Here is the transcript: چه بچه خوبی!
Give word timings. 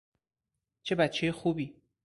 چه 0.83 0.95
بچه 0.95 1.31
خوبی! 1.31 1.75